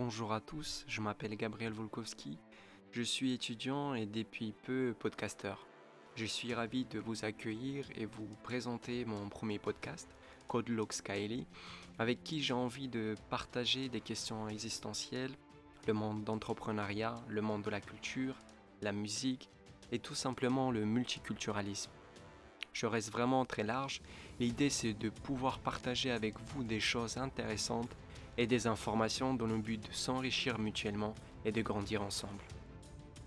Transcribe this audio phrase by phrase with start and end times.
[0.00, 2.38] Bonjour à tous, je m'appelle Gabriel Volkowski,
[2.92, 5.66] je suis étudiant et depuis peu podcasteur.
[6.14, 10.08] Je suis ravi de vous accueillir et vous présenter mon premier podcast,
[10.46, 11.02] Code Lux
[11.98, 15.32] avec qui j'ai envie de partager des questions existentielles,
[15.88, 18.36] le monde d'entrepreneuriat, le monde de la culture,
[18.82, 19.50] la musique
[19.90, 21.90] et tout simplement le multiculturalisme.
[22.72, 24.00] Je reste vraiment très large,
[24.38, 27.96] l'idée c'est de pouvoir partager avec vous des choses intéressantes
[28.38, 32.42] et des informations dans le but de s'enrichir mutuellement et de grandir ensemble.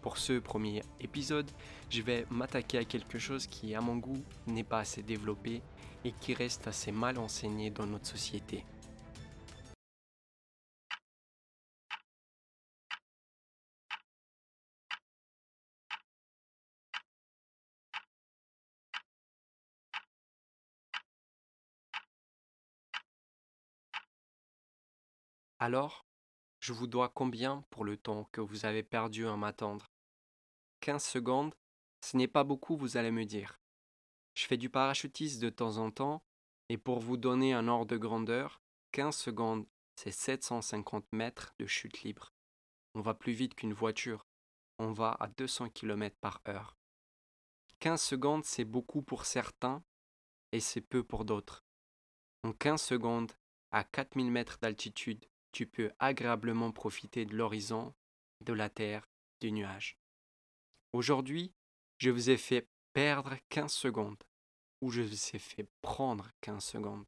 [0.00, 1.50] Pour ce premier épisode,
[1.90, 5.62] je vais m'attaquer à quelque chose qui, à mon goût, n'est pas assez développé
[6.04, 8.64] et qui reste assez mal enseigné dans notre société.
[25.64, 26.04] Alors,
[26.60, 29.90] je vous dois combien pour le temps que vous avez perdu à m'attendre?
[30.80, 31.54] 15 secondes,
[32.02, 33.58] ce n'est pas beaucoup, vous allez me dire.
[34.34, 36.22] Je fais du parachutisme de temps en temps,
[36.68, 38.60] et pour vous donner un ordre de grandeur,
[38.92, 42.34] 15 secondes, c'est 750 mètres de chute libre.
[42.94, 44.26] On va plus vite qu'une voiture.
[44.78, 46.76] On va à 200 km par heure.
[47.78, 49.82] 15 secondes, c'est beaucoup pour certains
[50.52, 51.64] et c'est peu pour d'autres.
[52.42, 53.32] En 15 secondes,
[53.70, 55.24] à 4000 mètres d'altitude,
[55.54, 57.94] tu peux agréablement profiter de l'horizon,
[58.40, 59.08] de la terre,
[59.40, 59.96] du nuage.
[60.92, 61.52] Aujourd'hui,
[61.98, 64.22] je vous ai fait perdre 15 secondes
[64.80, 67.04] ou je vous ai fait prendre 15 secondes.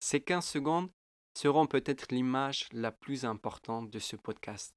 [0.00, 0.90] Ces 15 secondes
[1.38, 4.74] seront peut-être l'image la plus importante de ce podcast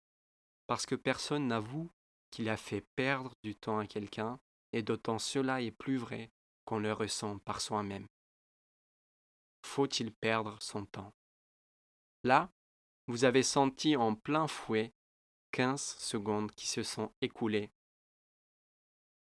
[0.68, 1.90] parce que personne n'avoue
[2.30, 4.40] qu'il a fait perdre du temps à quelqu'un
[4.72, 6.30] et d'autant cela est plus vrai
[6.66, 8.08] qu'on le ressent par soi-même.
[9.66, 11.12] Faut-il perdre son temps?
[12.24, 12.52] Là,
[13.08, 14.94] vous avez senti en plein fouet
[15.52, 17.70] 15 secondes qui se sont écoulées.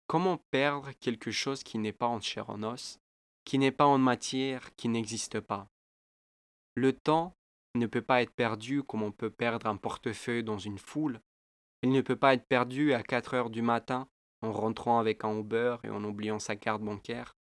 [0.06, 2.98] Comment perdre quelque chose qui n'est pas en chair en os,
[3.44, 5.68] qui n'est pas en matière, qui n'existe pas?
[6.74, 7.36] Le temps
[7.76, 11.20] ne peut pas être perdu comme on peut perdre un portefeuille dans une foule.
[11.82, 14.08] Il ne peut pas être perdu à 4 heures du matin
[14.42, 17.36] en rentrant avec un Uber et en oubliant sa carte bancaire.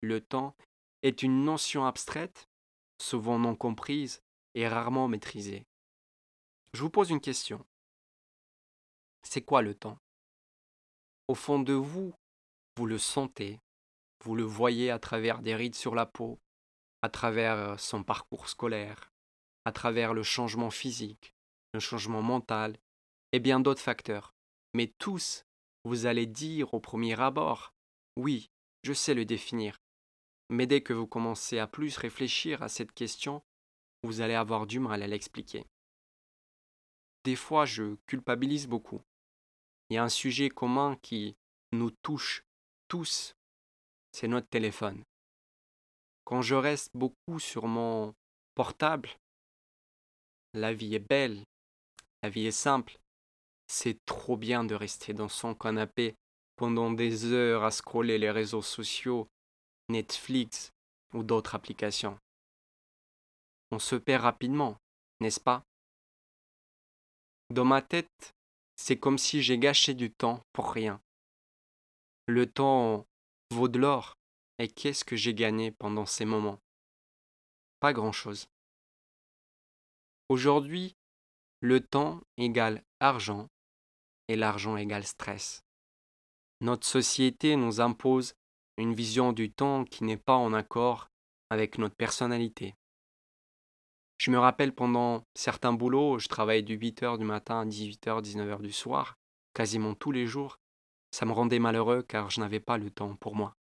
[0.00, 0.56] Le temps
[1.02, 2.48] est une notion abstraite,
[3.00, 4.22] souvent non comprise
[4.54, 5.66] et rarement maîtrisée.
[6.74, 7.64] Je vous pose une question.
[9.22, 9.96] C'est quoi le temps?
[11.28, 12.12] Au fond de vous,
[12.76, 13.60] vous le sentez,
[14.24, 16.40] vous le voyez à travers des rides sur la peau,
[17.00, 19.12] à travers euh, son parcours scolaire,
[19.64, 21.32] à travers le changement physique,
[21.74, 22.76] le changement mental
[23.30, 24.34] et bien d'autres facteurs.
[24.74, 25.46] Mais tous,
[25.84, 27.72] vous allez dire au premier abord,
[28.16, 28.50] oui,
[28.82, 29.78] je sais le définir.
[30.50, 33.44] Mais dès que vous commencez à plus réfléchir à cette question,
[34.02, 35.64] vous allez avoir du mal à l'expliquer
[37.24, 39.00] des fois, je culpabilise beaucoup.
[39.88, 41.36] Il y a un sujet commun qui
[41.72, 42.44] nous touche
[42.88, 43.34] tous,
[44.12, 45.02] c'est notre téléphone.
[46.24, 48.14] Quand je reste beaucoup sur mon
[48.54, 49.10] portable,
[50.54, 51.42] la vie est belle,
[52.22, 52.98] la vie est simple.
[53.66, 56.14] C'est trop bien de rester dans son canapé
[56.56, 59.26] pendant des heures à scroller les réseaux sociaux,
[59.88, 60.70] Netflix
[61.12, 62.18] ou d'autres applications.
[63.70, 64.76] On se perd rapidement,
[65.20, 65.64] n'est-ce pas?
[67.50, 68.34] Dans ma tête,
[68.76, 71.00] c'est comme si j'ai gâché du temps pour rien.
[72.26, 73.06] Le temps
[73.50, 74.16] vaut de l'or,
[74.58, 76.60] et qu'est-ce que j'ai gagné pendant ces moments?
[77.80, 78.48] Pas grand-chose.
[80.28, 80.96] Aujourd'hui,
[81.60, 83.48] le temps égale argent,
[84.28, 85.62] et l'argent égale stress.
[86.60, 88.34] Notre société nous impose
[88.78, 91.08] une vision du temps qui n'est pas en accord
[91.50, 92.74] avec notre personnalité.
[94.18, 98.62] Je me rappelle pendant certains boulots, je travaillais du 8h du matin à 18h, 19h
[98.62, 99.16] du soir,
[99.54, 100.58] quasiment tous les jours.
[101.10, 103.54] Ça me rendait malheureux car je n'avais pas le temps pour moi.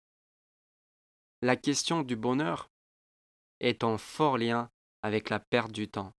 [1.42, 2.69] La question du bonheur
[3.59, 4.69] est en fort lien
[5.01, 6.13] avec la perte du temps.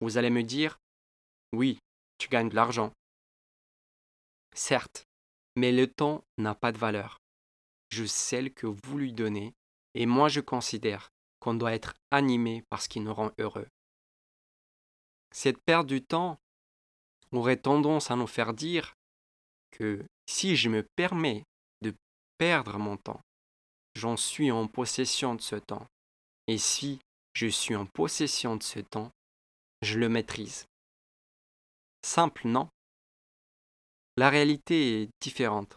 [0.00, 0.78] Vous allez me dire,
[1.52, 1.78] oui,
[2.18, 2.92] tu gagnes de l'argent.
[4.54, 5.04] Certes,
[5.56, 7.18] mais le temps n'a pas de valeur.
[7.90, 9.52] Je sais que vous lui donnez,
[9.94, 13.66] et moi je considère qu'on doit être animé par ce qui nous rend heureux.
[15.32, 16.38] Cette perte du temps
[17.32, 18.94] aurait tendance à nous faire dire
[19.70, 21.44] que si je me permets
[21.82, 21.94] de
[22.38, 23.20] perdre mon temps,
[23.94, 25.86] j'en suis en possession de ce temps.
[26.46, 27.00] Et si
[27.34, 29.10] je suis en possession de ce temps,
[29.82, 30.66] je le maîtrise.
[32.04, 32.68] Simple, non?
[34.16, 35.76] La réalité est différente.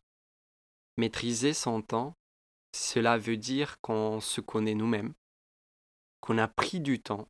[0.97, 2.13] Maîtriser son temps,
[2.75, 5.13] cela veut dire qu'on se connaît nous-mêmes,
[6.23, 7.27] qu'on a pris du temps,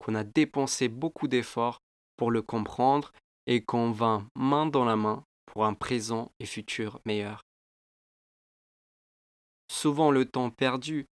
[0.00, 1.78] qu'on a dépensé beaucoup d'efforts
[2.16, 3.12] pour le comprendre
[3.46, 7.44] et qu'on va main dans la main pour un présent et futur meilleur.
[9.70, 11.06] Souvent le temps perdu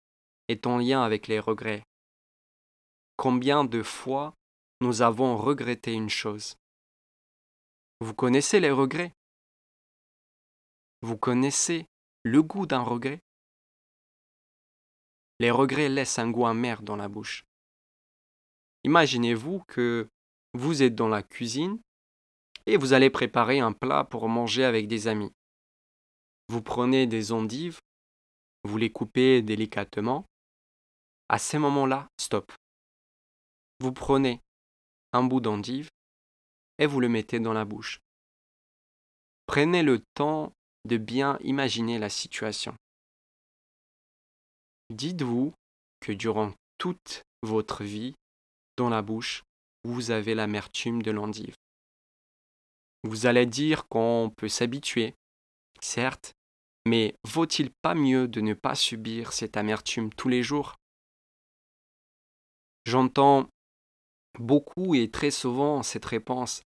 [0.46, 1.82] est en lien avec les regrets.
[3.16, 4.32] Combien de fois
[4.80, 6.54] nous avons regretté une chose?
[7.98, 9.12] Vous connaissez les regrets?
[11.02, 11.86] Vous connaissez
[12.22, 13.20] le goût d'un regret?
[15.40, 17.46] Les regrets laissent un goût amer dans la bouche.
[18.84, 20.06] Imaginez-vous que
[20.52, 21.80] vous êtes dans la cuisine
[22.66, 25.32] et vous allez préparer un plat pour manger avec des amis.
[26.48, 27.78] Vous prenez des endives,
[28.64, 30.26] vous les coupez délicatement.
[31.30, 32.52] À ces moments-là, stop.
[33.80, 34.42] Vous prenez
[35.14, 35.88] un bout d'endive
[36.78, 38.00] et vous le mettez dans la bouche.
[39.46, 40.52] Prenez le temps
[40.84, 42.74] de bien imaginer la situation.
[44.90, 45.54] Dites-vous
[46.00, 48.14] que durant toute votre vie,
[48.76, 49.44] dans la bouche,
[49.84, 51.54] vous avez l'amertume de l'endive.
[53.04, 55.14] Vous allez dire qu'on peut s'habituer,
[55.80, 56.34] certes,
[56.86, 60.74] mais vaut-il pas mieux de ne pas subir cette amertume tous les jours?
[62.84, 63.48] J'entends
[64.38, 66.62] beaucoup et très souvent cette réponse,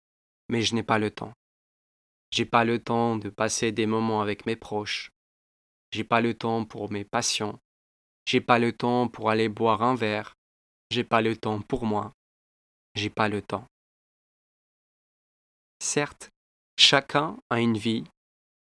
[0.49, 1.33] mais je n'ai pas le temps.
[2.31, 5.11] J'ai pas le temps de passer des moments avec mes proches.
[5.93, 7.61] J'ai pas le temps pour mes passions.
[8.27, 10.35] J'ai pas le temps pour aller boire un verre.
[10.91, 12.13] J'ai pas le temps pour moi.
[12.95, 13.67] J'ai pas le temps.
[15.81, 16.31] Certes,
[16.79, 18.05] chacun a une vie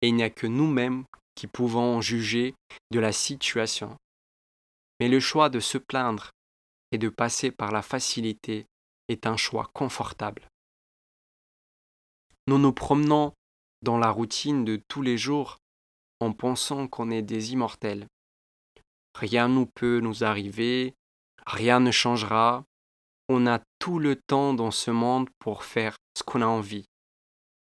[0.02, 1.04] et il n'y a que nous-mêmes
[1.34, 2.54] qui pouvons juger
[2.90, 3.96] de la situation.
[4.98, 6.30] Mais le choix de se plaindre
[6.92, 8.66] et de passer par la facilité
[9.08, 10.48] est un choix confortable.
[12.46, 13.32] Nous nous promenons
[13.82, 15.58] dans la routine de tous les jours
[16.20, 18.06] en pensant qu'on est des immortels.
[19.14, 20.94] Rien ne peut nous arriver,
[21.46, 22.64] rien ne changera,
[23.28, 26.86] on a tout le temps dans ce monde pour faire ce qu'on a envie.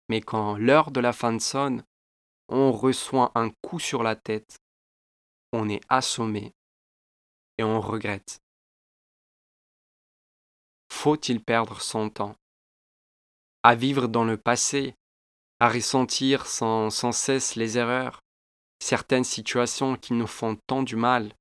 [0.09, 1.85] Mais quand l'heure de la fin sonne,
[2.49, 4.57] on reçoit un coup sur la tête,
[5.53, 6.55] on est assommé
[7.59, 8.41] et on regrette.
[10.91, 12.37] Faut-il perdre son temps?
[13.63, 14.95] À vivre dans le passé,
[15.61, 18.22] à ressentir sans, sans cesse les erreurs,
[18.83, 21.33] certaines situations qui nous font tant du mal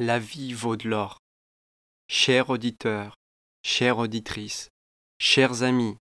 [0.00, 1.18] La vie vaut de l'or.
[2.08, 3.16] Chers auditeurs,
[3.62, 4.70] chères auditrices,
[5.20, 5.98] chers amis,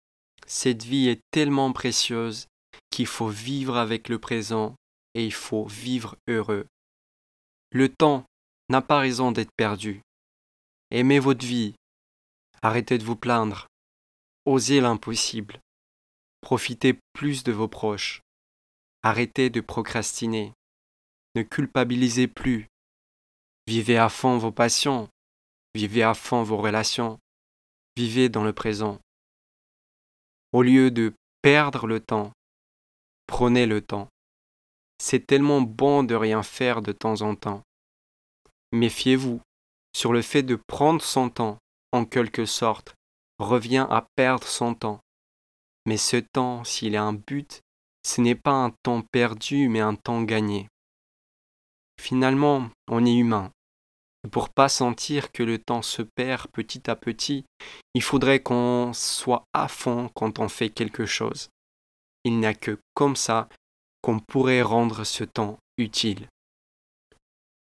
[0.47, 2.47] cette vie est tellement précieuse
[2.89, 4.73] qu'il faut vivre avec le présent
[5.13, 6.65] et il faut vivre heureux.
[7.71, 8.25] Le temps
[8.69, 10.01] n'a pas raison d'être perdu.
[10.89, 11.75] Aimez votre vie.
[12.63, 13.67] Arrêtez de vous plaindre.
[14.45, 15.61] Osez l'impossible.
[16.41, 18.21] Profitez plus de vos proches.
[19.03, 20.53] Arrêtez de procrastiner.
[21.35, 22.67] Ne culpabilisez plus.
[23.67, 25.09] Vivez à fond vos passions.
[25.73, 27.19] Vivez à fond vos relations.
[27.95, 28.99] Vivez dans le présent.
[30.51, 32.31] Au lieu de perdre le temps,
[33.25, 34.07] prenez le temps.
[34.99, 37.63] C'est tellement bon de rien faire de temps en temps.
[38.71, 39.41] Méfiez-vous
[39.93, 41.57] sur le fait de prendre son temps,
[41.91, 42.93] en quelque sorte,
[43.39, 44.99] revient à perdre son temps.
[45.85, 47.61] Mais ce temps, s'il a un but,
[48.03, 50.67] ce n'est pas un temps perdu, mais un temps gagné.
[51.99, 53.51] Finalement, on est humain.
[54.31, 57.45] Pour pas sentir que le temps se perd petit à petit,
[57.93, 61.49] il faudrait qu'on soit à fond quand on fait quelque chose.
[62.23, 63.49] Il n'y a que comme ça
[64.01, 66.27] qu'on pourrait rendre ce temps utile.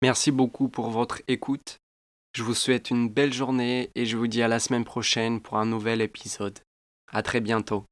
[0.01, 1.77] Merci beaucoup pour votre écoute.
[2.33, 5.57] Je vous souhaite une belle journée et je vous dis à la semaine prochaine pour
[5.57, 6.59] un nouvel épisode.
[7.11, 7.85] À très bientôt.